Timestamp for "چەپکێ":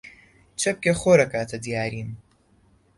0.61-0.93